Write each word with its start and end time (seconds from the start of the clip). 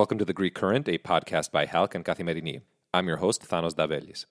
Welcome 0.00 0.16
to 0.16 0.24
The 0.24 0.32
Greek 0.32 0.54
Current, 0.54 0.88
a 0.88 0.96
podcast 0.96 1.52
by 1.52 1.66
HALC 1.66 1.94
and 1.94 2.02
Kathimerini. 2.02 2.62
I'm 2.94 3.06
your 3.06 3.18
host, 3.18 3.46
Thanos 3.46 3.74
Davelis. 3.74 4.24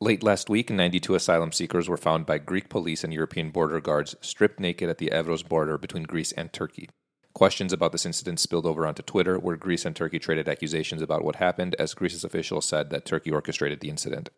Late 0.00 0.22
last 0.22 0.48
week, 0.48 0.70
92 0.70 1.14
asylum 1.14 1.52
seekers 1.52 1.90
were 1.90 1.98
found 1.98 2.24
by 2.24 2.38
Greek 2.38 2.70
police 2.70 3.04
and 3.04 3.12
European 3.12 3.50
border 3.50 3.82
guards 3.82 4.16
stripped 4.22 4.58
naked 4.58 4.88
at 4.88 4.96
the 4.96 5.10
Evros 5.10 5.46
border 5.46 5.76
between 5.76 6.04
Greece 6.04 6.32
and 6.32 6.50
Turkey. 6.54 6.88
Questions 7.34 7.70
about 7.70 7.92
this 7.92 8.06
incident 8.06 8.40
spilled 8.40 8.64
over 8.64 8.86
onto 8.86 9.02
Twitter, 9.02 9.38
where 9.38 9.56
Greece 9.56 9.84
and 9.84 9.94
Turkey 9.94 10.18
traded 10.18 10.48
accusations 10.48 11.02
about 11.02 11.22
what 11.22 11.36
happened, 11.36 11.76
as 11.78 11.92
Greece's 11.92 12.24
officials 12.24 12.64
said 12.64 12.88
that 12.88 13.04
Turkey 13.04 13.30
orchestrated 13.30 13.80
the 13.80 13.90
incident. 13.90 14.30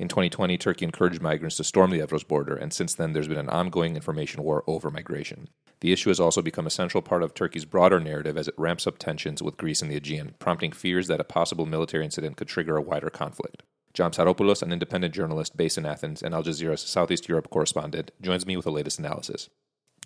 In 0.00 0.08
2020, 0.08 0.56
Turkey 0.56 0.86
encouraged 0.86 1.20
migrants 1.20 1.56
to 1.56 1.64
storm 1.64 1.90
the 1.90 1.98
Evros 1.98 2.26
border, 2.26 2.56
and 2.56 2.72
since 2.72 2.94
then 2.94 3.12
there's 3.12 3.28
been 3.28 3.36
an 3.36 3.50
ongoing 3.50 3.96
information 3.96 4.42
war 4.42 4.64
over 4.66 4.90
migration. 4.90 5.50
The 5.80 5.92
issue 5.92 6.08
has 6.08 6.18
also 6.18 6.40
become 6.40 6.66
a 6.66 6.70
central 6.70 7.02
part 7.02 7.22
of 7.22 7.34
Turkey's 7.34 7.66
broader 7.66 8.00
narrative 8.00 8.38
as 8.38 8.48
it 8.48 8.54
ramps 8.56 8.86
up 8.86 8.96
tensions 8.96 9.42
with 9.42 9.58
Greece 9.58 9.82
and 9.82 9.90
the 9.90 9.96
Aegean, 9.96 10.36
prompting 10.38 10.72
fears 10.72 11.06
that 11.08 11.20
a 11.20 11.24
possible 11.24 11.66
military 11.66 12.02
incident 12.02 12.38
could 12.38 12.48
trigger 12.48 12.78
a 12.78 12.80
wider 12.80 13.10
conflict. 13.10 13.62
John 13.92 14.10
Psaropoulos, 14.10 14.62
an 14.62 14.72
independent 14.72 15.12
journalist 15.12 15.58
based 15.58 15.76
in 15.76 15.84
Athens 15.84 16.22
and 16.22 16.32
Al 16.32 16.44
Jazeera's 16.44 16.80
Southeast 16.80 17.28
Europe 17.28 17.50
correspondent, 17.50 18.10
joins 18.22 18.46
me 18.46 18.56
with 18.56 18.64
the 18.64 18.72
latest 18.72 18.98
analysis. 18.98 19.50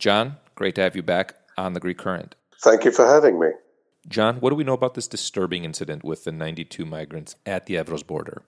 John, 0.01 0.38
great 0.56 0.74
to 0.74 0.80
have 0.80 0.96
you 0.96 1.04
back 1.04 1.37
on 1.56 1.74
the 1.74 1.79
Greek 1.79 1.98
Current. 1.98 2.34
Thank 2.65 2.84
you 2.84 2.90
for 2.90 3.06
having 3.06 3.38
me. 3.38 3.51
John, 4.09 4.40
what 4.40 4.51
do 4.51 4.56
we 4.56 4.65
know 4.65 4.74
about 4.74 4.95
this 4.95 5.06
disturbing 5.06 5.65
incident 5.65 6.02
with 6.02 6.24
the 6.24 6.32
92 6.32 6.84
migrants 6.84 7.37
at 7.46 7.66
the 7.66 7.74
Evros 7.76 8.04
border? 8.04 8.42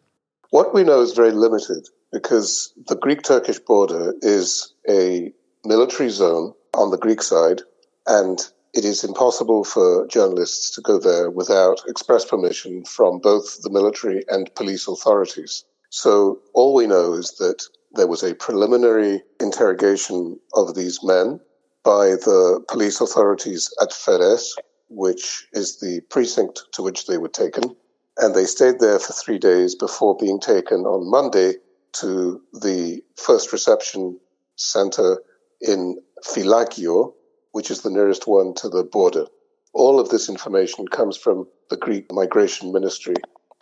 What 0.51 0.73
we 0.73 0.85
know 0.85 1.01
is 1.01 1.13
very 1.13 1.33
limited 1.33 1.89
because 2.13 2.73
the 2.87 2.97
Greek 2.97 3.23
Turkish 3.23 3.59
border 3.59 4.15
is 4.21 4.73
a 4.89 5.33
military 5.65 6.09
zone 6.09 6.55
on 6.75 6.91
the 6.91 6.99
Greek 6.99 7.21
side, 7.21 7.63
and 8.07 8.39
it 8.73 8.85
is 8.85 9.03
impossible 9.03 9.65
for 9.65 10.07
journalists 10.07 10.71
to 10.77 10.81
go 10.81 10.99
there 10.99 11.31
without 11.31 11.83
express 11.89 12.25
permission 12.25 12.85
from 12.85 13.19
both 13.19 13.61
the 13.63 13.71
military 13.71 14.25
and 14.29 14.55
police 14.55 14.87
authorities. 14.87 15.65
So 15.91 16.39
all 16.55 16.75
we 16.75 16.87
know 16.87 17.15
is 17.15 17.33
that 17.39 17.65
there 17.95 18.07
was 18.07 18.23
a 18.23 18.35
preliminary 18.35 19.23
interrogation 19.41 20.39
of 20.55 20.75
these 20.75 21.03
men 21.03 21.41
by 21.83 22.11
the 22.11 22.63
police 22.69 23.01
authorities 23.01 23.73
at 23.81 23.93
Feres, 23.93 24.55
which 24.89 25.49
is 25.53 25.81
the 25.81 26.03
precinct 26.09 26.67
to 26.73 26.83
which 26.83 27.07
they 27.07 27.19
were 27.19 27.29
taken. 27.29 27.75
And 28.19 28.35
they 28.35 28.45
stayed 28.45 28.81
there 28.81 28.99
for 28.99 29.13
three 29.13 29.39
days 29.39 29.75
before 29.75 30.17
being 30.17 30.41
taken 30.41 30.81
on 30.87 31.11
Monday 31.11 31.55
to 32.01 32.41
the 32.53 33.03
first 33.17 33.53
reception 33.53 34.19
center 34.57 35.23
in 35.61 35.99
Fylakio, 36.25 37.13
which 37.53 37.71
is 37.71 37.83
the 37.83 37.91
nearest 37.91 38.27
one 38.27 38.55
to 38.55 38.69
the 38.69 38.85
border. 38.85 39.27
All 39.73 40.01
of 40.01 40.09
this 40.09 40.29
information 40.29 40.89
comes 40.89 41.17
from 41.17 41.47
the 41.69 41.77
Greek 41.77 42.11
Migration 42.11 42.73
Ministry, 42.73 43.17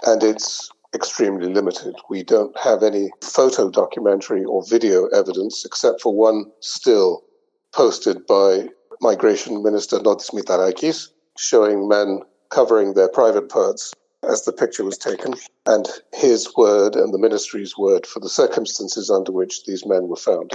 and 0.06 0.22
it's 0.22 0.70
extremely 0.94 1.52
limited. 1.52 1.96
We 2.08 2.22
don't 2.22 2.56
have 2.58 2.84
any 2.84 3.10
photo 3.22 3.68
documentary 3.70 4.44
or 4.44 4.64
video 4.68 5.06
evidence 5.06 5.64
except 5.64 6.00
for 6.00 6.14
one 6.14 6.44
still 6.60 7.24
posted 7.72 8.24
by 8.26 8.68
Migration 9.00 9.62
Minister 9.62 9.98
Notis 9.98 10.30
Mitarakis 10.30 11.08
showing 11.36 11.88
men 11.88 12.20
covering 12.50 12.94
their 12.94 13.08
private 13.08 13.48
parts 13.48 13.92
as 14.30 14.44
the 14.44 14.52
picture 14.52 14.84
was 14.84 14.98
taken, 14.98 15.34
and 15.66 15.88
his 16.12 16.54
word 16.56 16.96
and 16.96 17.12
the 17.12 17.18
ministry's 17.18 17.76
word 17.76 18.06
for 18.06 18.20
the 18.20 18.28
circumstances 18.28 19.10
under 19.10 19.32
which 19.32 19.64
these 19.64 19.86
men 19.86 20.08
were 20.08 20.16
found. 20.16 20.54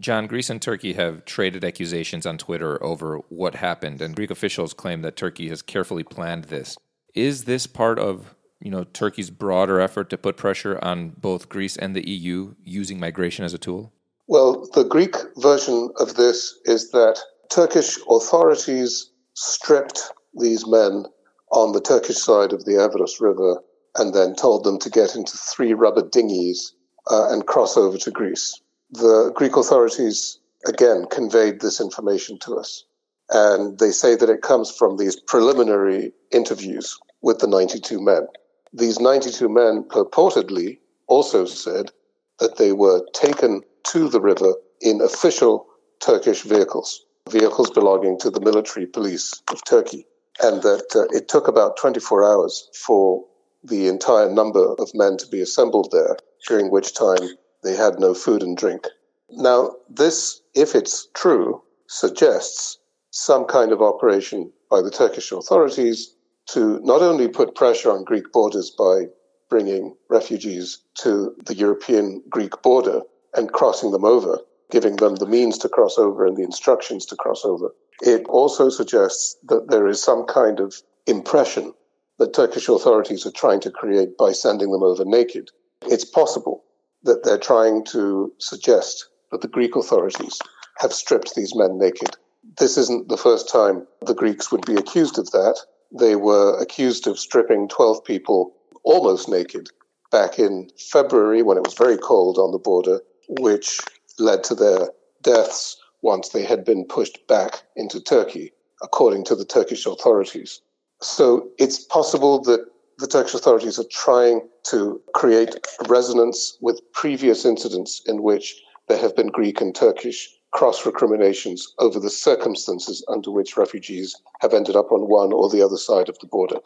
John, 0.00 0.26
Greece 0.26 0.50
and 0.50 0.60
Turkey 0.60 0.94
have 0.94 1.24
traded 1.24 1.64
accusations 1.64 2.26
on 2.26 2.38
Twitter 2.38 2.82
over 2.82 3.18
what 3.28 3.54
happened, 3.54 4.00
and 4.00 4.16
Greek 4.16 4.30
officials 4.30 4.74
claim 4.74 5.02
that 5.02 5.16
Turkey 5.16 5.48
has 5.48 5.62
carefully 5.62 6.02
planned 6.02 6.44
this. 6.44 6.76
Is 7.14 7.44
this 7.44 7.66
part 7.66 7.98
of 7.98 8.34
you 8.60 8.70
know 8.70 8.84
Turkey's 8.84 9.30
broader 9.30 9.80
effort 9.80 10.10
to 10.10 10.18
put 10.18 10.36
pressure 10.36 10.78
on 10.82 11.10
both 11.10 11.48
Greece 11.48 11.76
and 11.76 11.94
the 11.94 12.08
EU 12.08 12.54
using 12.64 12.98
migration 12.98 13.44
as 13.44 13.54
a 13.54 13.58
tool? 13.58 13.92
Well, 14.26 14.68
the 14.74 14.84
Greek 14.84 15.16
version 15.36 15.90
of 15.96 16.14
this 16.16 16.58
is 16.64 16.90
that 16.90 17.20
Turkish 17.50 17.98
authorities 18.08 19.10
stripped 19.34 20.10
these 20.34 20.66
men 20.66 21.04
on 21.54 21.72
the 21.72 21.80
Turkish 21.80 22.18
side 22.18 22.52
of 22.52 22.64
the 22.64 22.72
Evros 22.72 23.20
River 23.20 23.62
and 23.96 24.14
then 24.14 24.34
told 24.34 24.64
them 24.64 24.78
to 24.80 24.90
get 24.90 25.14
into 25.14 25.36
three 25.36 25.72
rubber 25.72 26.02
dinghies 26.02 26.74
uh, 27.10 27.32
and 27.32 27.46
cross 27.46 27.76
over 27.76 27.96
to 27.96 28.10
Greece 28.10 28.60
the 28.94 29.32
Greek 29.34 29.56
authorities 29.56 30.38
again 30.66 31.06
conveyed 31.10 31.60
this 31.60 31.80
information 31.80 32.38
to 32.38 32.56
us. 32.56 32.84
And 33.30 33.78
they 33.78 33.90
say 33.90 34.14
that 34.14 34.30
it 34.30 34.42
comes 34.42 34.70
from 34.70 34.96
these 34.96 35.16
preliminary 35.16 36.12
interviews 36.30 36.96
with 37.22 37.40
the 37.40 37.46
92 37.46 38.00
men. 38.00 38.26
These 38.72 39.00
92 39.00 39.48
men 39.48 39.84
purportedly 39.84 40.78
also 41.06 41.44
said 41.44 41.90
that 42.38 42.56
they 42.56 42.72
were 42.72 43.04
taken 43.12 43.62
to 43.84 44.08
the 44.08 44.20
river 44.20 44.54
in 44.80 45.00
official 45.00 45.66
Turkish 46.00 46.42
vehicles, 46.42 47.04
vehicles 47.28 47.70
belonging 47.70 48.18
to 48.20 48.30
the 48.30 48.40
military 48.40 48.86
police 48.86 49.42
of 49.48 49.64
Turkey, 49.64 50.06
and 50.42 50.62
that 50.62 50.94
uh, 50.94 51.16
it 51.16 51.28
took 51.28 51.48
about 51.48 51.76
24 51.76 52.24
hours 52.24 52.68
for 52.74 53.24
the 53.62 53.88
entire 53.88 54.30
number 54.30 54.74
of 54.74 54.90
men 54.94 55.16
to 55.16 55.26
be 55.28 55.40
assembled 55.40 55.88
there, 55.90 56.16
during 56.46 56.70
which 56.70 56.94
time 56.94 57.36
they 57.62 57.74
had 57.74 57.98
no 57.98 58.12
food 58.14 58.42
and 58.42 58.56
drink. 58.56 58.86
Now, 59.30 59.76
this, 59.88 60.42
if 60.54 60.74
it's 60.74 61.08
true, 61.14 61.62
suggests 61.86 62.78
some 63.10 63.44
kind 63.46 63.72
of 63.72 63.80
operation 63.80 64.52
by 64.70 64.82
the 64.82 64.90
Turkish 64.90 65.32
authorities 65.32 66.14
to 66.46 66.78
not 66.82 67.00
only 67.00 67.28
put 67.28 67.54
pressure 67.54 67.90
on 67.90 68.04
Greek 68.04 68.30
borders 68.32 68.70
by 68.70 69.04
bringing 69.48 69.94
refugees 70.10 70.80
to 70.94 71.34
the 71.46 71.54
European 71.54 72.22
Greek 72.28 72.60
border 72.62 73.00
and 73.34 73.52
crossing 73.52 73.92
them 73.92 74.04
over, 74.04 74.38
giving 74.70 74.96
them 74.96 75.16
the 75.16 75.26
means 75.26 75.58
to 75.58 75.68
cross 75.68 75.98
over 75.98 76.26
and 76.26 76.36
the 76.36 76.42
instructions 76.42 77.06
to 77.06 77.16
cross 77.16 77.44
over. 77.44 77.74
It 78.00 78.26
also 78.26 78.68
suggests 78.68 79.36
that 79.44 79.68
there 79.68 79.86
is 79.86 80.02
some 80.02 80.24
kind 80.24 80.60
of 80.60 80.74
impression 81.06 81.72
that 82.18 82.34
Turkish 82.34 82.68
authorities 82.68 83.26
are 83.26 83.32
trying 83.32 83.60
to 83.60 83.70
create 83.70 84.16
by 84.16 84.32
sending 84.32 84.70
them 84.70 84.82
over 84.82 85.04
naked. 85.04 85.50
It's 85.86 86.04
possible 86.04 86.64
that 87.02 87.24
they're 87.24 87.38
trying 87.38 87.84
to 87.86 88.32
suggest 88.38 89.08
that 89.30 89.40
the 89.40 89.48
Greek 89.48 89.76
authorities 89.76 90.38
have 90.78 90.92
stripped 90.92 91.34
these 91.34 91.54
men 91.54 91.78
naked. 91.78 92.16
This 92.58 92.76
isn't 92.76 93.08
the 93.08 93.16
first 93.16 93.48
time 93.48 93.86
the 94.06 94.14
Greeks 94.14 94.50
would 94.50 94.64
be 94.64 94.74
accused 94.74 95.18
of 95.18 95.30
that. 95.32 95.58
They 95.92 96.16
were 96.16 96.58
accused 96.58 97.06
of 97.06 97.18
stripping 97.18 97.68
12 97.68 98.04
people 98.04 98.54
almost 98.84 99.28
naked 99.28 99.68
back 100.10 100.38
in 100.38 100.70
February 100.78 101.42
when 101.42 101.56
it 101.56 101.64
was 101.64 101.74
very 101.74 101.96
cold 101.96 102.38
on 102.38 102.52
the 102.52 102.58
border, 102.58 103.00
which 103.40 103.80
led 104.18 104.44
to 104.44 104.54
their 104.54 104.90
deaths 105.22 105.76
once 106.02 106.28
they 106.28 106.44
had 106.44 106.64
been 106.64 106.84
pushed 106.84 107.26
back 107.26 107.62
into 107.76 108.00
Turkey, 108.00 108.52
according 108.82 109.24
to 109.24 109.34
the 109.34 109.44
Turkish 109.44 109.86
authorities. 109.86 110.60
So 111.00 111.48
it's 111.58 111.78
possible 111.78 112.40
that 112.42 112.66
the 112.98 113.06
Turkish 113.06 113.34
authorities 113.34 113.78
are 113.78 113.88
trying 113.90 114.40
to 114.64 115.00
create 115.14 115.66
resonance 115.88 116.56
with 116.60 116.80
previous 116.92 117.44
incidents 117.44 118.02
in 118.06 118.22
which 118.22 118.54
there 118.88 118.98
have 118.98 119.16
been 119.16 119.28
Greek 119.28 119.60
and 119.60 119.74
Turkish 119.74 120.30
cross 120.52 120.86
recriminations 120.86 121.74
over 121.78 121.98
the 121.98 122.10
circumstances 122.10 123.04
under 123.08 123.30
which 123.30 123.56
refugees 123.56 124.14
have 124.40 124.54
ended 124.54 124.76
up 124.76 124.92
on 124.92 125.08
one 125.08 125.32
or 125.32 125.50
the 125.50 125.62
other 125.62 125.76
side 125.76 126.08
of 126.08 126.18
the 126.20 126.28
border. 126.28 126.58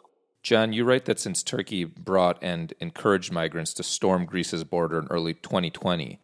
John, 0.43 0.73
you 0.73 0.85
write 0.85 1.07
that 1.07 1.19
since 1.19 1.43
Turkey 1.43 1.85
brought 1.85 2.39
and 2.43 2.75
encouraged 2.81 3.33
migrants 3.33 3.73
to 3.75 3.83
storm 3.83 4.27
Greece's 4.27 4.63
border 4.63 4.99
in 4.99 5.07
early 5.09 5.35
2020, 5.35 6.21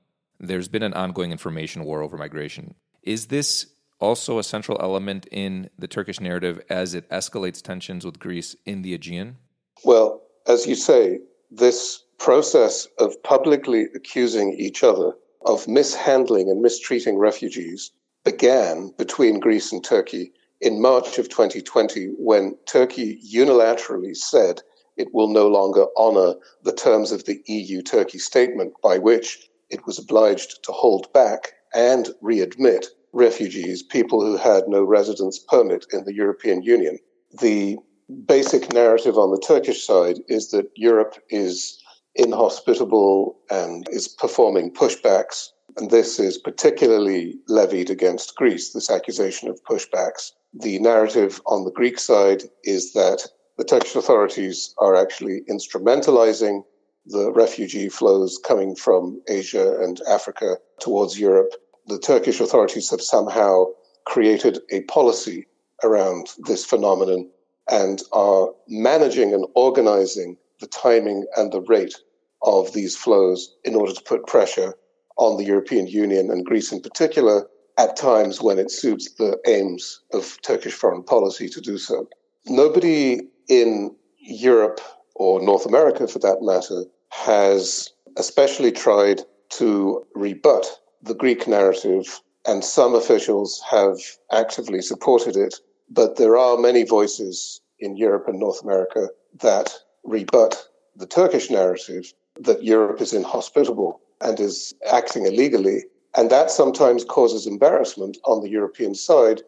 there's 0.47 0.69
been 0.69 0.82
an 0.82 0.94
ongoing 0.94 1.32
information 1.32 1.84
war 1.84 2.03
over 2.03 2.16
migration. 2.16 2.75
Is 3.03 3.27
this 3.27 3.66
also 4.01 4.39
a 4.39 4.45
central 4.45 4.78
element 4.80 5.27
in 5.30 5.71
the 5.78 5.89
Turkish 5.89 6.21
narrative 6.21 6.60
as 6.68 6.95
it 6.95 7.09
escalates 7.10 7.63
tensions 7.63 8.04
with 8.04 8.18
Greece 8.18 8.57
in 8.66 8.83
the 8.83 8.95
Aegean? 8.95 9.36
Well, 9.84 10.22
as 10.47 10.66
you 10.66 10.74
say, 10.74 11.21
this 11.51 12.04
process 12.18 12.86
of 12.98 13.22
publicly 13.22 13.86
accusing 13.95 14.54
each 14.54 14.83
other 14.83 15.13
of 15.47 15.68
mishandling 15.68 16.48
and 16.48 16.63
mistreating 16.63 17.18
refugees 17.18 17.92
began 18.24 18.92
between 18.97 19.41
Greece 19.41 19.72
and 19.72 19.84
Turkey 19.84 20.33
in 20.60 20.80
March 20.80 21.18
of 21.18 21.28
2020 21.28 22.15
when 22.18 22.57
Turkey 22.66 23.21
unilaterally 23.22 24.16
said 24.16 24.63
it 24.97 25.13
will 25.13 25.28
no 25.28 25.48
longer 25.48 25.86
honor 25.97 26.34
the 26.63 26.72
terms 26.72 27.13
of 27.13 27.24
the 27.24 27.42
EU 27.47 27.83
Turkey 27.83 28.18
statement 28.18 28.72
by 28.83 28.97
which 28.97 29.51
it 29.71 29.87
was 29.87 29.99
obliged 29.99 30.63
to 30.65 30.72
hold 30.72 31.13
back 31.13 31.53
and 31.75 32.11
readmit 32.22 32.87
refugees, 33.13 33.83
people 33.83 34.21
who 34.21 34.37
had 34.37 34.69
no 34.69 34.83
residence 34.83 35.39
permit 35.39 35.87
in 35.93 36.05
the 36.05 36.15
European 36.15 36.63
Union. 36.63 36.99
The 37.41 37.78
basic 38.27 38.72
narrative 38.72 39.16
on 39.19 39.31
the 39.31 39.41
Turkish 39.41 39.87
side 39.87 40.19
is 40.28 40.51
that 40.51 40.71
Europe 40.77 41.16
is 41.31 41.81
inhospitable 42.15 43.37
and 43.51 43.89
is 43.91 44.09
performing 44.09 44.72
pushbacks. 44.72 45.49
And 45.77 45.91
this 45.91 46.21
is 46.21 46.39
particularly 46.39 47.39
levied 47.49 47.91
against 47.91 48.37
Greece, 48.37 48.72
this 48.72 48.91
accusation 48.91 49.49
of 49.49 49.63
pushbacks. 49.65 50.33
The 50.53 50.78
narrative 50.78 51.41
on 51.47 51.65
the 51.65 51.72
Greek 51.72 51.99
side 51.99 52.45
is 52.63 52.93
that 52.93 53.27
the 53.57 53.65
Turkish 53.65 53.97
authorities 53.97 54.75
are 54.78 54.95
actually 54.95 55.43
instrumentalizing 55.51 56.65
the 57.06 57.33
refugee 57.33 57.89
flows 57.89 58.39
coming 58.39 58.74
from 58.74 59.21
Asia 59.28 59.80
and 59.83 60.01
Africa 60.09 60.56
towards 60.80 61.18
Europe. 61.18 61.53
The 61.86 61.98
Turkish 61.98 62.41
authorities 62.41 62.91
have 62.91 63.03
somehow 63.03 63.66
created 64.06 64.59
a 64.71 64.83
policy 64.83 65.47
around 65.83 66.28
this 66.47 66.65
phenomenon 66.65 67.30
and 67.71 68.03
are 68.12 68.51
managing 68.68 69.34
and 69.34 69.47
organizing 69.54 70.36
the 70.60 70.66
timing 70.66 71.27
and 71.36 71.53
the 71.53 71.62
rate 71.62 71.95
of 72.42 72.72
these 72.72 72.97
flows 72.97 73.54
in 73.65 73.74
order 73.74 73.92
to 73.92 74.03
put 74.03 74.27
pressure 74.27 74.74
on 75.16 75.36
the 75.36 75.45
European 75.45 75.86
Union 75.86 76.30
and 76.30 76.45
Greece 76.45 76.72
in 76.72 76.80
particular 76.80 77.47
at 77.78 77.97
times 77.97 78.41
when 78.41 78.59
it 78.59 78.71
suits 78.71 79.12
the 79.15 79.39
aims 79.47 80.01
of 80.12 80.39
Turkish 80.42 80.74
foreign 80.74 81.03
policy 81.03 81.48
to 81.48 81.60
do 81.60 81.78
so. 81.78 82.09
Nobody 82.47 83.21
in 83.48 83.95
Europe 84.18 84.80
or 85.15 85.41
North 85.41 85.66
America, 85.66 86.07
for 86.07 86.19
that 86.21 86.43
matter, 86.43 86.84
has 87.11 87.91
especially 88.16 88.72
tried 88.72 89.22
to 89.51 90.05
rebut 90.15 90.66
the 91.03 91.15
Greek 91.15 91.47
narrative, 91.47 92.21
and 92.47 92.65
some 92.65 92.95
officials 92.95 93.63
have 93.71 93.99
actively 94.33 94.81
supported 94.81 95.37
it. 95.37 95.55
But 95.91 96.16
there 96.16 96.37
are 96.37 96.57
many 96.57 96.84
voices 96.84 97.61
in 97.78 97.97
Europe 97.97 98.27
and 98.28 98.39
North 98.39 98.63
America 98.63 99.09
that 99.41 99.72
rebut 100.05 100.69
the 100.97 101.07
Turkish 101.07 101.51
narrative 101.51 102.13
that 102.41 102.65
Europe 102.65 103.01
is 103.01 103.13
inhospitable 103.13 104.01
and 104.21 104.41
is 104.41 104.75
acting 104.91 105.27
illegally. 105.27 105.84
And 106.16 106.31
that 106.31 106.51
sometimes 106.51 107.05
causes 107.05 107.47
embarrassment 107.47 108.16
on 108.25 108.41
the 108.41 108.49
European 108.49 108.95
side, 108.95 109.43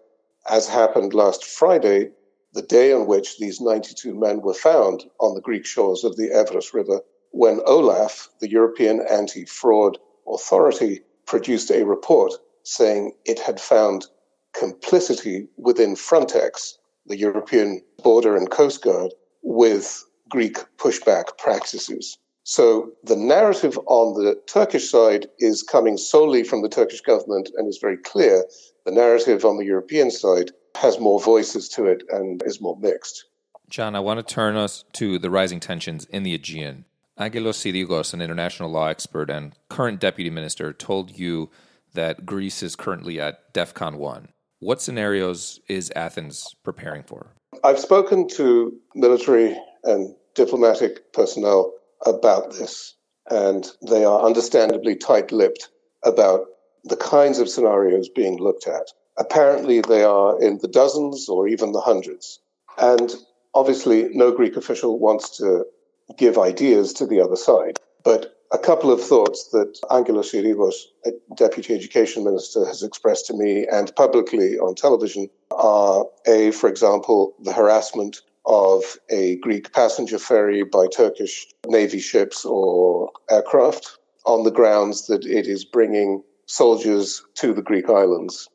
as 0.51 0.69
happened 0.69 1.15
last 1.15 1.45
Friday, 1.45 2.11
the 2.52 2.62
day 2.62 2.93
on 2.93 3.06
which 3.06 3.38
these 3.38 3.60
92 3.60 4.14
men 4.14 4.40
were 4.40 4.54
found 4.54 5.04
on 5.20 5.34
the 5.34 5.40
Greek 5.40 5.66
shores 5.66 6.04
of 6.04 6.16
the 6.16 6.31
Evros 6.31 6.72
River, 6.72 7.00
when 7.31 7.60
OLAF, 7.60 8.28
the 8.40 8.50
European 8.50 9.00
Anti 9.10 9.44
Fraud 9.44 9.98
Authority, 10.26 11.02
produced 11.26 11.70
a 11.70 11.84
report 11.84 12.32
saying 12.62 13.12
it 13.25 13.38
had 13.38 13.60
found 13.60 14.06
complicity 14.52 15.48
within 15.56 15.94
Frontex, 15.94 16.78
the 17.06 17.19
European 17.19 17.82
Border 18.02 18.37
and 18.37 18.50
Coast 18.50 18.82
Guard, 18.82 19.12
with 19.43 20.04
Greek 20.28 20.58
pushback 20.78 21.37
practices. 21.38 22.19
So 22.44 22.93
the 23.02 23.16
narrative 23.16 23.78
on 23.87 24.14
the 24.14 24.40
Turkish 24.46 24.88
side 24.88 25.26
is 25.38 25.62
coming 25.62 25.96
solely 25.96 26.44
from 26.44 26.62
the 26.62 26.69
Turkish 26.69 27.00
government 27.00 27.50
and 27.56 27.69
is 27.69 27.78
very 27.78 27.96
clear. 27.96 28.44
The 28.84 28.93
narrative 28.93 29.44
on 29.44 29.58
the 29.58 29.64
European 29.64 30.10
side 30.10 30.52
has 30.76 31.00
more 31.00 31.20
voices 31.20 31.69
to 31.70 31.87
it 31.87 32.02
and 32.11 32.43
is 32.44 32.61
more 32.61 32.76
mixed. 32.78 33.25
John, 33.69 33.96
I 33.96 34.00
want 34.00 34.26
to 34.26 34.34
turn 34.34 34.56
us 34.56 34.84
to 34.94 35.19
the 35.19 35.31
rising 35.31 35.61
tensions 35.61 36.05
in 36.06 36.23
the 36.23 36.34
Aegean. 36.34 36.84
Angelos 37.19 37.58
Sirigos, 37.58 38.12
an 38.14 38.20
international 38.20 38.70
law 38.70 38.88
expert 38.88 39.31
and 39.31 39.55
current 39.69 40.00
deputy 40.00 40.31
minister, 40.31 40.73
told 40.73 41.19
you 41.19 41.50
that 41.94 42.26
Greece 42.26 42.62
is 42.62 42.76
currently 42.76 43.20
at 43.20 43.52
DEFCON 43.55 43.96
1. 43.96 44.28
What 44.61 44.82
scenarios 44.82 45.61
is 45.69 45.93
Athens 45.96 46.55
preparing 46.62 47.02
for? 47.02 47.32
I've 47.64 47.79
spoken 47.79 48.29
to 48.29 48.79
military 48.94 49.58
and 49.82 50.14
diplomatic 50.34 51.12
personnel 51.12 51.72
about 52.05 52.52
this, 52.52 52.94
and 53.31 53.67
they 53.88 54.05
are 54.05 54.25
understandably 54.25 54.94
tight 54.94 55.32
lipped 55.32 55.70
about 56.02 56.46
the 56.84 56.96
kinds 56.96 57.38
of 57.38 57.49
scenarios 57.49 58.08
being 58.08 58.38
looked 58.38 58.67
at. 58.69 58.93
Apparently, 59.19 59.81
they 59.81 60.05
are 60.05 60.41
in 60.41 60.59
the 60.59 60.69
dozens 60.69 61.29
or 61.29 61.49
even 61.49 61.73
the 61.73 61.81
hundreds. 61.81 62.41
And 62.79 63.15
obviously, 63.55 64.09
no 64.13 64.33
Greek 64.33 64.57
official 64.57 64.99
wants 64.99 65.37
to 65.39 65.67
give 66.17 66.39
ideas 66.39 66.93
to 66.95 67.07
the 67.07 67.21
other 67.21 67.37
side. 67.37 67.79
But 68.05 68.37
a 68.53 68.59
couple 68.59 68.93
of 68.93 69.03
thoughts 69.03 69.49
that 69.49 69.79
Angelos 69.91 70.33
Sirigos, 70.33 70.75
Deputy 71.37 71.75
Education 71.75 72.25
Minister, 72.25 72.65
has 72.65 72.83
expressed 72.83 73.27
to 73.27 73.35
me 73.35 73.67
and 73.71 73.95
publicly 73.97 74.59
on 74.59 74.75
television 74.75 75.29
are 75.51 76.07
A, 76.27 76.53
for 76.53 76.69
example, 76.69 77.35
the 77.43 77.53
harassment 77.53 78.23
of 78.45 78.85
a 79.11 79.37
Greek 79.37 79.73
passenger 79.73 80.19
ferry 80.19 80.63
by 80.63 80.87
Turkish 80.87 81.47
Navy 81.67 81.99
ships 81.99 82.45
or 82.45 83.11
aircraft 83.29 83.99
on 84.25 84.45
the 84.45 84.53
grounds 84.53 85.09
that 85.09 85.25
it 85.25 85.47
is 85.47 85.65
bringing 85.65 86.23
soldiers 86.47 87.25
to 87.35 87.53
the 87.53 87.63
Greek 87.63 87.89
islands. 87.89 88.49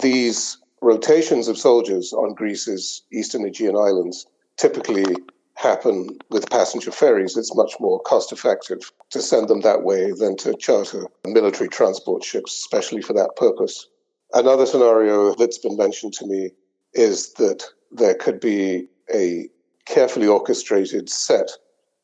These 0.00 0.58
rotations 0.82 1.48
of 1.48 1.58
soldiers 1.58 2.12
on 2.12 2.34
Greece's 2.34 3.02
eastern 3.12 3.44
Aegean 3.44 3.76
islands 3.76 4.26
typically 4.56 5.16
happen 5.54 6.18
with 6.30 6.50
passenger 6.50 6.92
ferries. 6.92 7.36
It's 7.36 7.54
much 7.54 7.74
more 7.80 8.00
cost 8.00 8.30
effective 8.30 8.92
to 9.10 9.20
send 9.20 9.48
them 9.48 9.60
that 9.62 9.82
way 9.82 10.12
than 10.12 10.36
to 10.38 10.54
charter 10.54 11.06
military 11.24 11.68
transport 11.68 12.22
ships, 12.22 12.54
especially 12.54 13.02
for 13.02 13.12
that 13.14 13.34
purpose. 13.36 13.88
Another 14.34 14.66
scenario 14.66 15.34
that's 15.34 15.58
been 15.58 15.76
mentioned 15.76 16.12
to 16.14 16.26
me 16.26 16.50
is 16.92 17.32
that 17.34 17.64
there 17.90 18.14
could 18.14 18.40
be 18.40 18.86
a 19.12 19.48
carefully 19.86 20.26
orchestrated 20.26 21.08
set 21.08 21.50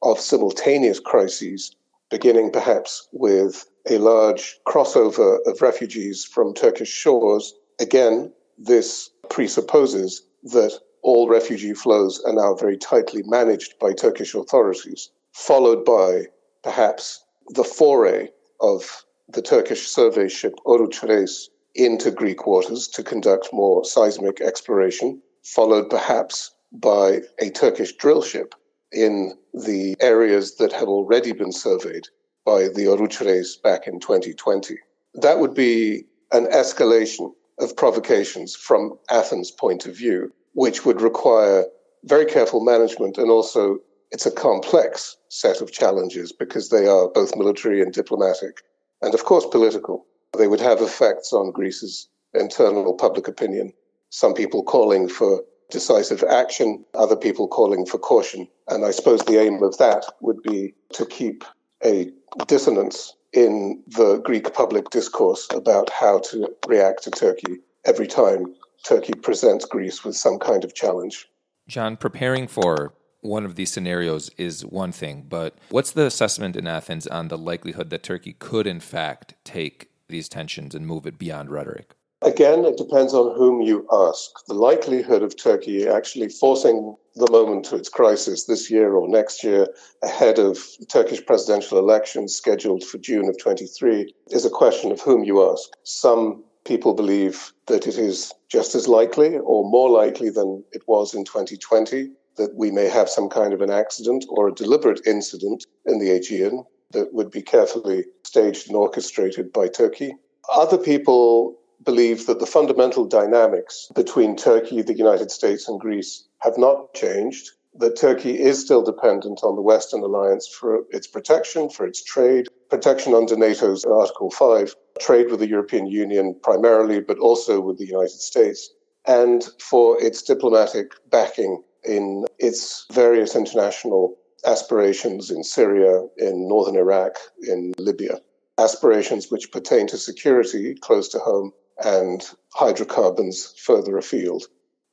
of 0.03 0.19
simultaneous 0.19 1.01
crises, 1.01 1.77
beginning 2.11 2.51
perhaps 2.51 3.07
with 3.13 3.67
a 3.89 3.99
large 3.99 4.59
crossover 4.67 5.39
of 5.47 5.61
refugees 5.61 6.25
from 6.25 6.55
Turkish 6.55 6.89
shores. 6.89 7.55
Again, 7.81 8.33
this 8.57 9.11
presupposes 9.29 10.23
that 10.45 10.79
all 11.03 11.29
refugee 11.29 11.75
flows 11.75 12.21
are 12.25 12.33
now 12.33 12.55
very 12.55 12.77
tightly 12.77 13.23
managed 13.25 13.79
by 13.79 13.93
Turkish 13.93 14.35
authorities, 14.35 15.11
followed 15.33 15.85
by 15.85 16.29
perhaps 16.63 17.25
the 17.49 17.65
foray 17.65 18.31
of 18.61 19.05
the 19.29 19.43
Turkish 19.43 19.89
survey 19.89 20.29
ship 20.29 20.55
Oruç 20.65 21.03
Reis 21.07 21.51
into 21.75 22.11
Greek 22.11 22.47
waters 22.47 22.87
to 22.89 23.03
conduct 23.03 23.53
more 23.53 23.85
seismic 23.85 24.41
exploration, 24.41 25.21
followed 25.43 25.91
perhaps 25.91 26.55
by 26.73 27.23
a 27.41 27.51
Turkish 27.51 27.97
drill 27.97 28.23
ship 28.23 28.55
in 28.93 29.37
the 29.53 29.97
areas 30.01 30.57
that 30.57 30.73
have 30.73 30.89
already 30.89 31.33
been 31.33 31.53
surveyed 31.53 32.07
by 32.45 32.69
the 32.69 32.87
Oruç 32.87 33.21
Reis 33.25 33.57
back 33.57 33.87
in 33.87 33.99
2020. 33.99 34.79
That 35.15 35.41
would 35.41 35.55
be 35.55 36.05
an 36.33 36.47
escalation 36.47 37.35
of 37.59 37.77
provocations 37.77 38.55
from 38.55 38.99
Athens' 39.11 39.51
point 39.51 39.87
of 39.87 39.97
view, 39.97 40.33
which 40.53 40.85
would 40.85 41.01
require 41.01 41.65
very 42.05 42.27
careful 42.27 42.65
management 42.65 43.19
and 43.19 43.31
also 43.31 43.79
it's 44.11 44.27
a 44.27 44.31
complex 44.31 45.17
set 45.29 45.61
of 45.61 45.73
challenges 45.73 46.33
because 46.33 46.69
they 46.69 46.87
are 46.87 47.09
both 47.09 47.37
military 47.37 47.81
and 47.81 47.93
diplomatic 47.93 48.63
and 49.03 49.15
of 49.15 49.25
course 49.25 49.47
political. 49.47 50.07
They 50.37 50.47
would 50.47 50.61
have 50.61 50.81
effects 50.81 51.33
on 51.33 51.53
Greece's 51.53 52.09
internal 52.35 52.95
public 52.95 53.29
opinion. 53.29 53.73
Some 54.11 54.35
people 54.35 54.63
calling 54.63 55.09
for 55.09 55.43
decisive 55.71 56.23
action, 56.23 56.85
other 56.95 57.17
people 57.17 57.49
calling 57.49 57.87
for 57.87 57.99
caution. 57.99 58.47
And 58.69 58.85
I 58.85 58.91
suppose 58.91 59.21
the 59.23 59.41
aim 59.41 59.63
of 59.63 59.77
that 59.79 60.05
would 60.21 60.43
be 60.43 60.75
to 60.93 61.07
keep 61.07 61.45
a 61.85 62.11
dissonance 62.47 63.15
in 63.35 63.83
the 63.89 64.19
Greek 64.19 64.55
public 64.55 64.91
discourse 64.91 65.49
about 65.53 65.91
how 65.91 66.21
to 66.21 66.49
react 66.67 67.03
to 67.05 67.11
Turkey 67.11 67.59
every 67.85 68.07
time 68.07 68.55
Turkey 68.85 69.13
presents 69.15 69.65
Greece 69.65 70.05
with 70.05 70.17
some 70.17 70.39
kind 70.39 70.65
of 70.65 70.75
challenge. 70.75 71.27
John, 71.67 71.97
preparing 71.97 72.47
for 72.47 72.95
one 73.21 73.45
of 73.45 73.57
these 73.57 73.73
scenarios 73.73 74.31
is 74.37 74.65
one 74.65 74.93
thing, 74.93 75.25
but 75.29 75.57
what's 75.71 75.91
the 75.91 76.07
assessment 76.07 76.57
in 76.57 76.67
Athens 76.67 77.07
on 77.07 77.29
the 77.29 77.39
likelihood 77.39 77.91
that 77.91 78.03
Turkey 78.03 78.35
could, 78.35 78.67
in 78.67 78.81
fact, 78.81 79.35
take 79.45 79.89
these 80.09 80.29
tensions 80.29 80.75
and 80.75 80.87
move 80.87 81.07
it 81.07 81.19
beyond 81.19 81.51
rhetoric? 81.51 81.95
Again, 82.25 82.65
it 82.65 82.79
depends 82.79 83.13
on 83.13 83.37
whom 83.37 83.61
you 83.61 83.87
ask. 83.93 84.31
The 84.47 84.55
likelihood 84.55 85.23
of 85.23 85.37
Turkey 85.37 85.87
actually 85.87 86.31
forcing 86.31 86.97
the 87.17 87.31
moment 87.31 87.67
to 87.67 87.77
its 87.77 87.91
crisis 87.91 88.45
this 88.45 88.71
year 88.71 88.95
or 88.95 89.07
next 89.07 89.45
year 89.45 89.69
ahead 90.03 90.39
of 90.39 90.59
Turkish 90.89 91.25
presidential 91.27 91.79
elections 91.79 92.35
scheduled 92.35 92.83
for 92.83 92.97
June 92.97 93.29
of 93.29 93.39
23 93.39 94.15
is 94.31 94.47
a 94.47 94.51
question 94.51 94.91
of 94.91 95.03
whom 95.03 95.23
you 95.23 95.47
ask. 95.53 95.69
Some 95.83 96.43
people 96.65 96.95
believe 96.95 97.53
that 97.67 97.87
it 97.87 97.99
is 97.99 98.33
just 98.49 98.75
as 98.75 98.89
likely 98.89 99.37
or 99.37 99.69
more 99.69 99.91
likely 99.91 100.31
than 100.31 100.65
it 100.73 100.83
was 100.87 101.13
in 101.13 101.27
2020 101.27 102.11
that 102.37 102.55
we 102.55 102.71
may 102.71 102.89
have 102.89 103.11
some 103.11 103.29
kind 103.29 103.53
of 103.53 103.61
an 103.61 103.71
accident 103.71 104.25
or 104.31 104.49
a 104.49 104.55
deliberate 104.55 105.07
incident 105.07 105.67
in 105.85 105.99
the 105.99 106.11
Aegean 106.11 106.65
that 106.93 107.13
would 107.13 107.31
be 107.31 107.43
carefully 107.43 108.07
staged 108.23 108.67
and 108.69 108.77
orchestrated 108.77 109.53
by 109.53 109.69
Turkey. 109.69 110.17
Other 110.49 110.79
people 110.79 111.59
believe 111.83 112.27
that 112.27 112.41
the 112.41 112.47
fundamental 112.47 113.05
dynamics 113.05 113.89
between 113.95 114.37
Turkey, 114.37 114.83
the 114.83 114.97
United 114.97 115.31
States, 115.31 115.69
and 115.69 115.81
Greece 115.81 116.25
have 116.39 116.57
not 116.59 116.95
changed, 116.95 117.51
that 117.77 117.97
Turkey 117.97 118.39
is 118.41 118.61
still 118.61 118.83
dependent 118.83 119.41
on 119.43 119.57
the 119.57 119.63
Western 119.63 120.03
alliance 120.03 120.47
for 120.47 120.85
its 120.91 121.07
protection, 121.07 121.69
for 121.69 121.87
its 121.87 122.03
trade, 122.03 122.47
protection 122.71 123.15
under 123.15 123.37
NATO's 123.37 123.85
Article 123.85 124.31
5, 124.31 124.75
trade 125.01 125.31
with 125.31 125.41
the 125.41 125.49
European 125.49 125.87
Union 125.87 126.37
primarily, 126.43 127.01
but 127.01 127.19
also 127.19 127.61
with 127.61 127.79
the 127.79 127.87
United 127.87 128.11
States, 128.11 128.71
and 129.07 129.45
for 129.59 130.01
its 130.01 130.23
diplomatic 130.23 130.93
backing 131.11 131.63
in 131.85 132.25
its 132.39 132.87
various 132.93 133.35
international 133.35 134.17
aspirations 134.47 135.31
in 135.31 135.43
Syria, 135.43 136.07
in 136.17 136.49
northern 136.49 136.77
Iraq, 136.77 137.17
in 137.43 137.73
Libya. 137.79 138.21
Aspirations 138.59 139.31
which 139.31 139.51
pertain 139.51 139.87
to 139.89 139.99
security 139.99 140.75
close 140.81 141.09
to 141.09 141.19
home 141.19 141.53
and 141.83 142.29
hydrocarbons 142.53 143.55
further 143.59 143.97
afield. 143.97 144.47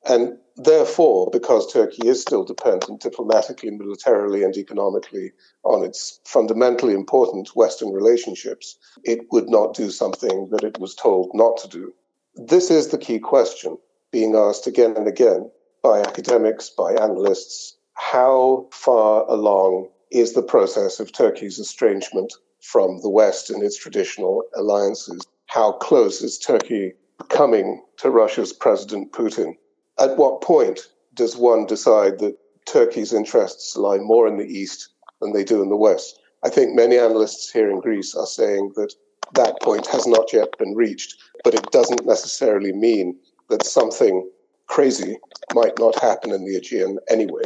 And 0.07 0.37
therefore, 0.55 1.29
because 1.31 1.71
Turkey 1.71 2.07
is 2.07 2.21
still 2.21 2.43
dependent 2.43 3.01
diplomatically, 3.01 3.69
militarily, 3.69 4.43
and 4.43 4.57
economically 4.57 5.31
on 5.63 5.83
its 5.83 6.19
fundamentally 6.25 6.93
important 6.93 7.55
Western 7.55 7.91
relationships, 7.91 8.77
it 9.03 9.27
would 9.31 9.49
not 9.49 9.75
do 9.75 9.91
something 9.91 10.49
that 10.49 10.63
it 10.63 10.79
was 10.79 10.95
told 10.95 11.29
not 11.33 11.57
to 11.57 11.67
do. 11.67 11.93
This 12.35 12.71
is 12.71 12.87
the 12.87 12.97
key 12.97 13.19
question 13.19 13.77
being 14.11 14.35
asked 14.35 14.65
again 14.65 14.97
and 14.97 15.07
again 15.07 15.51
by 15.83 15.99
academics, 15.99 16.69
by 16.69 16.93
analysts. 16.93 17.77
How 17.93 18.67
far 18.71 19.29
along 19.29 19.89
is 20.11 20.33
the 20.33 20.43
process 20.43 20.99
of 20.99 21.11
Turkey's 21.11 21.59
estrangement 21.59 22.33
from 22.61 23.01
the 23.01 23.09
West 23.09 23.49
and 23.49 23.61
its 23.63 23.77
traditional 23.77 24.43
alliances? 24.55 25.21
How 25.51 25.73
close 25.73 26.21
is 26.21 26.39
Turkey 26.39 26.93
coming 27.27 27.83
to 27.97 28.09
Russia's 28.09 28.53
President 28.53 29.11
Putin? 29.11 29.57
At 29.99 30.15
what 30.15 30.39
point 30.39 30.87
does 31.13 31.35
one 31.35 31.65
decide 31.65 32.19
that 32.19 32.37
Turkey's 32.65 33.11
interests 33.11 33.75
lie 33.75 33.97
more 33.97 34.29
in 34.29 34.37
the 34.37 34.45
East 34.45 34.93
than 35.19 35.33
they 35.33 35.43
do 35.43 35.61
in 35.61 35.67
the 35.67 35.75
West? 35.75 36.17
I 36.41 36.47
think 36.47 36.73
many 36.73 36.97
analysts 36.97 37.51
here 37.51 37.69
in 37.69 37.81
Greece 37.81 38.15
are 38.15 38.25
saying 38.25 38.71
that 38.77 38.93
that 39.33 39.61
point 39.61 39.87
has 39.87 40.07
not 40.07 40.31
yet 40.31 40.57
been 40.57 40.73
reached, 40.73 41.17
but 41.43 41.53
it 41.53 41.69
doesn't 41.69 42.05
necessarily 42.05 42.71
mean 42.71 43.19
that 43.49 43.65
something 43.65 44.31
crazy 44.67 45.17
might 45.53 45.77
not 45.77 46.01
happen 46.01 46.31
in 46.31 46.45
the 46.45 46.55
Aegean 46.55 46.97
anyway. 47.09 47.43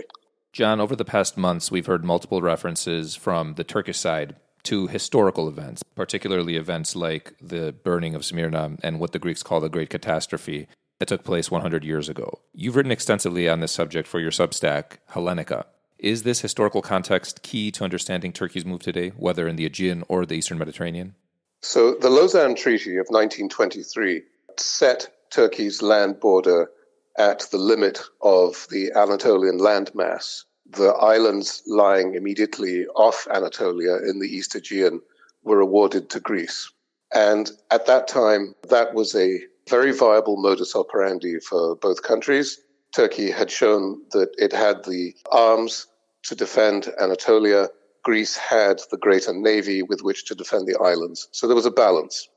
John, 0.54 0.80
over 0.80 0.96
the 0.96 1.06
past 1.06 1.38
months, 1.38 1.72
we've 1.72 1.88
heard 1.88 2.06
multiple 2.06 2.44
references 2.44 3.16
from 3.16 3.56
the 3.56 3.64
Turkish 3.64 3.98
side 3.98 4.36
to 4.66 4.88
historical 4.88 5.48
events, 5.48 5.84
particularly 5.96 6.56
events 6.56 6.96
like 6.96 7.34
the 7.42 7.72
burning 7.72 8.16
of 8.16 8.26
Smyrna 8.26 8.78
and 8.84 9.00
what 9.00 9.12
the 9.12 9.20
Greeks 9.20 9.44
call 9.44 9.60
the 9.60 9.70
Great 9.70 9.90
Catastrophe 9.90 10.68
that 11.00 11.08
took 11.08 11.24
place 11.24 11.52
100 11.52 11.84
years 11.84 12.10
ago. 12.10 12.40
You've 12.54 12.76
written 12.76 12.92
extensively 12.92 13.50
on 13.50 13.60
this 13.60 13.72
subject 13.72 14.08
for 14.08 14.20
your 14.20 14.32
Substack, 14.32 14.98
Hellenica. 15.12 15.66
Is 16.00 16.24
this 16.24 16.42
historical 16.42 16.82
context 16.82 17.42
key 17.42 17.72
to 17.72 17.84
understanding 17.84 18.34
Turkey's 18.34 18.66
move 18.66 18.82
today, 18.82 19.10
whether 19.10 19.48
in 19.48 19.56
the 19.56 19.66
Aegean 19.66 20.04
or 20.08 20.26
the 20.26 20.36
Eastern 20.36 20.58
Mediterranean? 20.58 21.16
So, 21.62 21.96
the 21.96 22.10
Lausanne 22.10 22.56
Treaty 22.56 22.98
of 22.98 23.08
1923 23.10 24.22
set 24.58 25.10
Turkey's 25.32 25.82
land 25.82 26.20
border 26.20 26.70
at 27.18 27.48
the 27.52 27.58
limit 27.58 28.02
of 28.22 28.68
the 28.70 28.92
Anatolian 28.94 29.60
landmass. 29.60 30.44
The 30.72 30.94
islands 30.94 31.62
lying 31.68 32.16
immediately 32.16 32.88
off 32.88 33.28
Anatolia 33.32 33.98
in 33.98 34.20
the 34.20 34.28
East 34.28 34.56
Aegean 34.56 35.02
were 35.44 35.60
awarded 35.60 36.10
to 36.10 36.20
Greece. 36.20 36.72
And 37.14 37.52
at 37.72 37.86
that 37.86 38.08
time, 38.08 38.56
that 38.70 38.94
was 38.94 39.16
a 39.16 39.40
very 39.70 39.92
viable 39.92 40.38
modus 40.38 40.76
operandi 40.76 41.40
for 41.40 41.76
both 41.76 42.04
countries. 42.04 42.60
Turkey 42.94 43.32
had 43.32 43.52
shown 43.52 44.02
that 44.12 44.30
it 44.38 44.54
had 44.54 44.84
the 44.86 45.14
arms 45.32 45.88
to 46.24 46.36
defend 46.36 46.92
Anatolia. 47.00 47.70
Greece 48.04 48.36
had 48.36 48.82
the 48.92 48.98
greater 48.98 49.34
navy 49.34 49.82
with 49.82 50.02
which 50.02 50.26
to 50.26 50.36
defend 50.36 50.68
the 50.68 50.80
islands. 50.80 51.28
So 51.32 51.48
there 51.48 51.56
was 51.56 51.66
a 51.66 51.72
balance. 51.72 52.28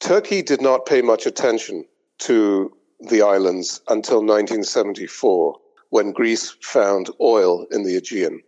Turkey 0.00 0.42
did 0.42 0.60
not 0.60 0.86
pay 0.86 1.02
much 1.02 1.26
attention 1.26 1.84
to 2.18 2.72
the 3.00 3.22
islands 3.22 3.80
until 3.88 4.18
1974, 4.18 5.56
when 5.90 6.12
Greece 6.12 6.56
found 6.62 7.10
oil 7.20 7.66
in 7.70 7.84
the 7.84 7.96
Aegean. 7.96 8.40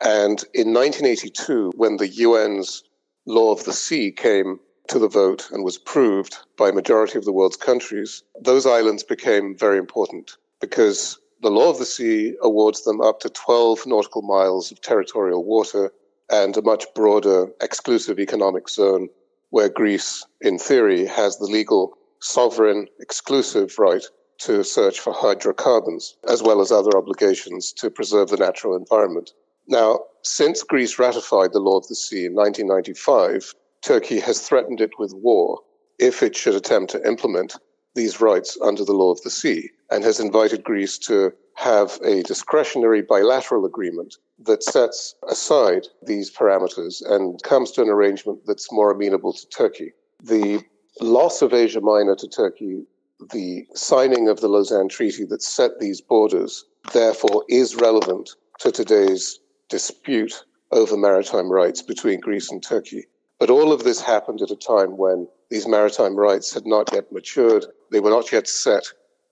And 0.00 0.44
in 0.54 0.72
1982, 0.72 1.72
when 1.76 1.96
the 1.96 2.10
UN's 2.22 2.84
Law 3.26 3.52
of 3.52 3.64
the 3.64 3.72
Sea 3.72 4.12
came 4.12 4.60
to 4.88 4.98
the 4.98 5.08
vote 5.08 5.48
and 5.52 5.64
was 5.64 5.76
approved 5.76 6.38
by 6.56 6.70
a 6.70 6.72
majority 6.72 7.18
of 7.18 7.24
the 7.24 7.32
world's 7.32 7.56
countries, 7.56 8.22
those 8.40 8.66
islands 8.66 9.02
became 9.02 9.56
very 9.56 9.78
important 9.78 10.36
because 10.60 11.18
the 11.42 11.50
law 11.50 11.70
of 11.70 11.78
the 11.78 11.86
sea 11.86 12.36
awards 12.42 12.82
them 12.84 13.00
up 13.00 13.20
to 13.20 13.30
12 13.30 13.86
nautical 13.86 14.22
miles 14.22 14.70
of 14.70 14.80
territorial 14.80 15.44
water 15.44 15.92
and 16.30 16.56
a 16.56 16.62
much 16.62 16.84
broader 16.94 17.50
exclusive 17.60 18.18
economic 18.18 18.68
zone 18.68 19.08
where 19.50 19.68
Greece, 19.68 20.24
in 20.40 20.58
theory, 20.58 21.06
has 21.06 21.38
the 21.38 21.46
legal, 21.46 21.96
sovereign, 22.20 22.86
exclusive 23.00 23.78
right 23.78 24.04
to 24.40 24.64
search 24.64 25.00
for 25.00 25.12
hydrocarbons, 25.12 26.16
as 26.28 26.42
well 26.42 26.60
as 26.60 26.72
other 26.72 26.96
obligations 26.96 27.72
to 27.74 27.90
preserve 27.90 28.28
the 28.28 28.36
natural 28.36 28.74
environment. 28.76 29.32
Now, 29.66 30.00
since 30.22 30.62
Greece 30.62 30.98
ratified 30.98 31.52
the 31.52 31.60
Law 31.60 31.78
of 31.78 31.86
the 31.88 31.94
Sea 31.94 32.26
in 32.26 32.34
1995, 32.34 33.54
Turkey 33.82 34.18
has 34.20 34.40
threatened 34.40 34.80
it 34.80 34.98
with 34.98 35.14
war 35.14 35.60
if 35.98 36.22
it 36.22 36.34
should 36.36 36.54
attempt 36.54 36.90
to 36.92 37.06
implement 37.06 37.56
these 37.94 38.20
rights 38.20 38.56
under 38.62 38.84
the 38.84 38.92
law 38.92 39.10
of 39.10 39.20
the 39.22 39.30
sea 39.30 39.68
and 39.90 40.04
has 40.04 40.20
invited 40.20 40.64
Greece 40.64 40.96
to 40.98 41.32
have 41.54 41.98
a 42.04 42.22
discretionary 42.22 43.02
bilateral 43.02 43.66
agreement 43.66 44.16
that 44.38 44.62
sets 44.62 45.14
aside 45.28 45.86
these 46.02 46.30
parameters 46.30 47.02
and 47.06 47.42
comes 47.42 47.70
to 47.72 47.82
an 47.82 47.88
arrangement 47.88 48.40
that's 48.46 48.72
more 48.72 48.92
amenable 48.92 49.32
to 49.32 49.46
Turkey. 49.48 49.92
The 50.22 50.62
loss 51.00 51.42
of 51.42 51.52
Asia 51.52 51.80
Minor 51.80 52.14
to 52.16 52.28
Turkey, 52.28 52.84
the 53.32 53.66
signing 53.74 54.28
of 54.28 54.40
the 54.40 54.48
Lausanne 54.48 54.88
Treaty 54.88 55.24
that 55.26 55.42
set 55.42 55.78
these 55.78 56.00
borders, 56.00 56.64
therefore 56.92 57.44
is 57.48 57.76
relevant 57.76 58.30
to 58.58 58.72
today's 58.72 59.38
dispute 59.68 60.44
over 60.72 60.96
maritime 60.96 61.50
rights 61.50 61.82
between 61.82 62.20
Greece 62.20 62.50
and 62.50 62.62
Turkey. 62.62 63.06
But 63.38 63.50
all 63.50 63.72
of 63.72 63.84
this 63.84 64.00
happened 64.00 64.42
at 64.42 64.50
a 64.50 64.56
time 64.56 64.96
when 64.96 65.28
these 65.50 65.66
maritime 65.66 66.16
rights 66.16 66.52
had 66.52 66.66
not 66.66 66.92
yet 66.92 67.10
matured. 67.10 67.66
They 67.90 68.00
were 68.00 68.10
not 68.10 68.30
yet 68.32 68.46
set 68.46 68.84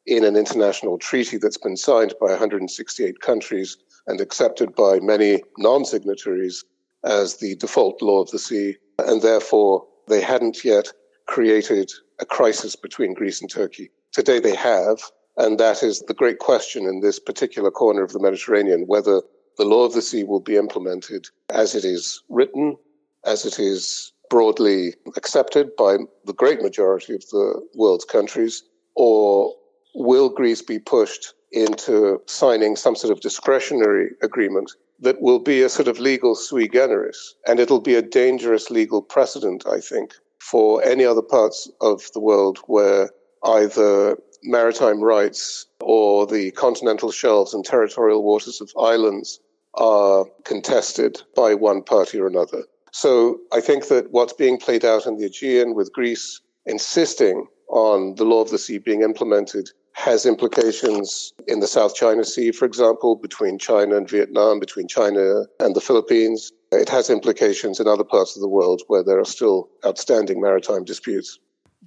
in 0.07 0.25
an 0.25 0.37
international 0.37 0.99
treaty 0.99 1.37
that's 1.37 1.59
been 1.59 1.77
signed 1.77 2.15
by 2.21 2.29
168 2.29 3.21
countries 3.21 3.77
and 4.07 4.21
accepted 4.21 4.75
by 4.75 5.01
many 5.01 5.43
non 5.59 5.85
signatories 5.85 6.65
as 7.05 7.37
the 7.37 7.55
default 7.57 8.01
law 8.03 8.21
of 8.21 8.31
the 8.31 8.39
sea. 8.39 8.77
And 8.99 9.23
therefore, 9.23 9.87
they 10.09 10.21
hadn't 10.21 10.65
yet 10.65 10.93
created 11.27 11.93
a 12.21 12.27
crisis 12.27 12.77
between 12.77 13.15
Greece 13.15 13.41
and 13.41 13.51
Turkey. 13.51 13.91
Today 14.13 14.41
they 14.41 14.55
have, 14.55 15.01
and 15.37 15.59
that 15.59 15.83
is 15.83 16.01
the 16.01 16.15
great 16.15 16.39
question 16.39 16.85
in 16.85 17.01
this 17.01 17.19
particular 17.19 17.71
corner 17.71 18.03
of 18.03 18.13
the 18.13 18.21
Mediterranean 18.21 18.85
whether 18.87 19.23
the 19.57 19.65
law 19.65 19.85
of 19.85 19.93
the 19.93 20.03
sea 20.03 20.25
will 20.25 20.41
be 20.41 20.57
implemented 20.57 21.27
as 21.51 21.75
it 21.75 21.85
is 21.85 22.23
written 22.29 22.77
as 23.25 23.45
it 23.45 23.59
is 23.59 24.13
broadly 24.31 24.95
accepted 25.17 25.75
by 25.77 25.97
the 26.25 26.33
great 26.33 26.63
majority 26.63 27.15
of 27.15 27.23
the 27.31 27.61
world's 27.75 28.05
countries, 28.05 28.63
or 28.95 29.55
will 29.95 30.29
Greece 30.29 30.63
be 30.63 30.79
pushed 30.79 31.35
into 31.53 32.21
signing 32.27 32.77
some 32.77 32.95
sort 32.95 33.13
of 33.13 33.21
discretionary 33.21 34.11
agreement 34.23 34.71
that 35.01 35.21
will 35.23 35.39
be 35.39 35.63
a 35.63 35.69
sort 35.69 35.89
of 35.89 35.99
legal 35.99 36.35
sui 36.35 36.69
generis? 36.69 37.35
And 37.47 37.59
it'll 37.59 37.81
be 37.81 37.95
a 37.95 38.03
dangerous 38.03 38.71
legal 38.71 39.01
precedent, 39.01 39.65
I 39.67 39.81
think, 39.81 40.15
for 40.51 40.83
any 40.83 41.05
other 41.05 41.23
parts 41.23 41.71
of 41.81 42.03
the 42.15 42.21
world 42.21 42.59
where 42.67 43.11
either 43.45 44.17
maritime 44.43 45.03
rights 45.03 45.67
or 45.81 46.27
the 46.27 46.51
continental 46.53 47.11
shelves 47.11 47.53
and 47.55 47.65
territorial 47.65 48.23
waters 48.23 48.61
of 48.61 48.71
islands 48.79 49.41
are 49.75 50.25
contested 50.45 51.23
by 51.37 51.55
one 51.55 51.83
party 51.83 52.19
or 52.19 52.27
another. 52.27 52.65
So 52.93 53.39
I 53.53 53.61
think 53.61 53.89
that 53.89 54.11
what's 54.11 54.33
being 54.33 54.59
played 54.59 54.85
out 54.85 55.07
in 55.07 55.19
the 55.19 55.27
Aegean 55.27 55.75
with 55.75 55.93
Greece 55.93 56.41
insisting 56.67 57.47
on 57.69 58.15
the 58.15 58.25
law 58.25 58.41
of 58.41 58.51
the 58.51 58.59
sea 58.59 58.79
being 58.79 59.03
implemented 59.03 59.69
has 59.93 60.25
implications 60.25 61.33
in 61.47 61.61
the 61.61 61.67
South 61.67 61.95
China 61.95 62.25
Sea, 62.25 62.53
for 62.53 62.65
example, 62.65 63.17
between 63.17 63.59
China 63.59 63.97
and 63.97 64.09
Vietnam, 64.09 64.61
between 64.61 64.87
China 64.87 65.45
and 65.59 65.75
the 65.75 65.81
Philippines. 65.81 66.53
It 66.71 66.89
has 66.91 67.09
implications 67.09 67.81
in 67.81 67.89
other 67.89 68.05
parts 68.05 68.37
of 68.37 68.43
the 68.43 68.49
world 68.49 68.83
where 68.89 69.03
there 69.03 69.19
are 69.19 69.25
still 69.25 69.71
outstanding 69.87 70.41
maritime 70.41 70.85
disputes. 70.85 71.39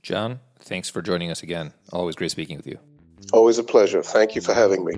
John, 0.01 0.39
thanks 0.59 0.89
for 0.89 1.03
joining 1.03 1.29
us 1.29 1.43
again. 1.43 1.73
Always 1.93 2.15
great 2.15 2.31
speaking 2.31 2.57
with 2.57 2.65
you. 2.65 2.79
Always 3.31 3.59
a 3.59 3.63
pleasure. 3.63 4.01
Thank 4.01 4.35
you 4.35 4.41
for 4.41 4.53
having 4.53 4.83
me. 4.83 4.93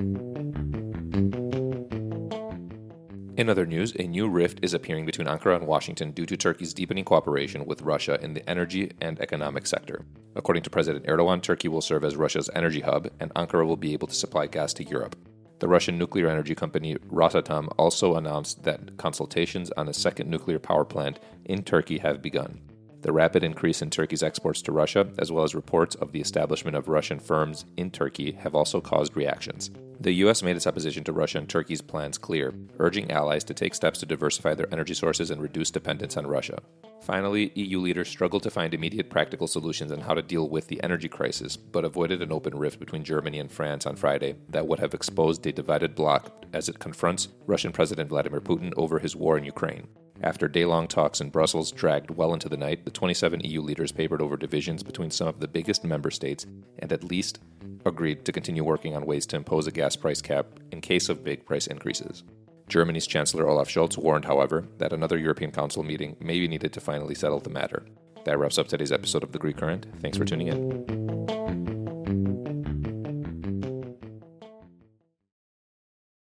In 3.36 3.50
other 3.50 3.66
news, 3.66 3.94
a 3.98 4.08
new 4.08 4.30
rift 4.30 4.60
is 4.62 4.74
appearing 4.74 5.06
between 5.06 5.28
Ankara 5.28 5.58
and 5.58 5.68
Washington 5.68 6.12
due 6.12 6.28
to 6.28 6.38
Turkey's 6.38 6.74
deepening 6.74 7.04
cooperation 7.04 7.66
with 7.66 7.82
Russia 7.82 8.18
in 8.22 8.36
the 8.36 8.48
energy 8.48 8.92
and 9.02 9.20
economic 9.20 9.66
sector. 9.66 10.06
According 10.36 10.64
to 10.64 10.70
President 10.70 11.06
Erdogan, 11.08 11.42
Turkey 11.42 11.68
will 11.68 11.82
serve 11.82 12.06
as 12.06 12.16
Russia's 12.16 12.50
energy 12.56 12.82
hub, 12.82 13.10
and 13.20 13.34
Ankara 13.34 13.66
will 13.66 13.76
be 13.76 13.92
able 13.94 14.08
to 14.08 14.16
supply 14.16 14.48
gas 14.48 14.72
to 14.76 14.84
Europe. 14.84 15.18
The 15.64 15.70
Russian 15.70 15.98
nuclear 15.98 16.28
energy 16.28 16.56
company 16.56 16.96
Rosatom 16.96 17.74
also 17.78 18.16
announced 18.16 18.64
that 18.64 18.98
consultations 18.98 19.72
on 19.78 19.88
a 19.88 19.94
second 19.94 20.30
nuclear 20.30 20.60
power 20.60 20.84
plant 20.84 21.22
in 21.46 21.64
Turkey 21.64 22.00
have 22.00 22.22
begun. 22.22 22.60
The 23.04 23.12
rapid 23.12 23.44
increase 23.44 23.82
in 23.82 23.90
Turkey's 23.90 24.24
exports 24.24 24.62
to 24.62 24.72
Russia, 24.72 25.10
as 25.20 25.30
well 25.30 25.44
as 25.44 25.54
reports 25.54 25.94
of 25.96 26.14
the 26.14 26.22
establishment 26.22 26.78
of 26.78 26.88
Russian 26.88 27.20
firms 27.20 27.66
in 27.76 27.92
Turkey, 27.92 28.32
have 28.32 28.56
also 28.56 28.80
caused 28.80 29.18
reactions. 29.18 29.72
The 30.00 30.14
U.S. 30.24 30.42
made 30.42 30.56
its 30.56 30.68
opposition 30.68 31.04
to 31.04 31.12
Russia 31.12 31.40
and 31.40 31.50
Turkey's 31.50 31.82
plans 31.82 32.18
clear, 32.18 32.54
urging 32.80 33.12
allies 33.12 33.44
to 33.44 33.54
take 33.54 33.76
steps 33.76 34.00
to 34.00 34.06
diversify 34.06 34.54
their 34.54 34.72
energy 34.72 34.94
sources 34.94 35.32
and 35.32 35.42
reduce 35.42 35.70
dependence 35.70 36.16
on 36.16 36.28
Russia. 36.28 36.60
Finally, 37.02 37.52
EU 37.56 37.80
leaders 37.80 38.08
struggled 38.08 38.44
to 38.44 38.50
find 38.50 38.74
immediate 38.74 39.10
practical 39.10 39.48
solutions 39.48 39.92
on 39.92 40.00
how 40.00 40.14
to 40.14 40.22
deal 40.22 40.48
with 40.48 40.68
the 40.68 40.82
energy 40.82 41.10
crisis, 41.10 41.58
but 41.58 41.84
avoided 41.84 42.22
an 42.22 42.32
open 42.32 42.58
rift 42.58 42.80
between 42.80 43.04
Germany 43.04 43.40
and 43.40 43.52
France 43.52 43.86
on 43.86 43.98
Friday 43.98 44.36
that 44.48 44.66
would 44.66 44.80
have 44.80 44.94
exposed 44.94 45.46
a 45.46 45.52
divided 45.52 45.94
bloc 45.94 46.32
as 46.54 46.70
it 46.70 46.80
confronts 46.80 47.28
Russian 47.48 47.74
President 47.74 48.08
Vladimir 48.08 48.40
Putin 48.40 48.72
over 48.78 49.00
his 49.00 49.14
war 49.14 49.38
in 49.38 49.44
Ukraine. 49.44 49.90
After 50.24 50.48
day 50.48 50.64
long 50.64 50.88
talks 50.88 51.20
in 51.20 51.32
Brussels 51.32 51.70
dragged 51.70 52.10
well 52.10 52.34
into 52.34 52.48
the 52.48 52.56
night, 52.56 52.86
the 52.86 52.92
27 52.92 53.42
EU 53.42 53.62
leaders 53.62 53.92
papered 53.92 54.22
over 54.22 54.38
divisions 54.38 54.82
between 54.82 55.12
some 55.12 55.28
of 55.28 55.42
the 55.42 55.50
biggest 55.50 55.84
member 55.84 56.10
states 56.10 56.46
and 56.80 56.94
at 56.94 57.04
least 57.04 57.40
agreed 57.86 58.24
to 58.24 58.32
continue 58.32 58.64
working 58.64 58.96
on 58.96 59.06
ways 59.06 59.26
to 59.26 59.36
impose 59.36 59.68
a 59.68 59.72
gas 59.72 59.98
price 59.98 60.22
cap 60.22 60.46
in 60.72 60.80
case 60.80 61.10
of 61.10 61.26
big 61.26 61.46
price 61.46 61.68
increases. 61.68 62.24
Germany's 62.70 63.06
Chancellor 63.06 63.50
Olaf 63.50 63.68
Scholz 63.68 63.98
warned, 63.98 64.24
however, 64.24 64.66
that 64.78 64.94
another 64.94 65.18
European 65.18 65.52
Council 65.52 65.84
meeting 65.84 66.16
may 66.22 66.40
be 66.40 66.48
needed 66.48 66.72
to 66.72 66.80
finally 66.80 67.16
settle 67.16 67.42
the 67.42 67.50
matter. 67.50 67.86
That 68.24 68.40
wraps 68.40 68.58
up 68.58 68.70
today's 68.70 68.94
episode 68.94 69.24
of 69.24 69.34
The 69.34 69.40
Greek 69.40 69.58
Current. 69.58 69.86
Thanks 70.02 70.18
for 70.18 70.24
tuning 70.24 70.48
in. 70.48 71.23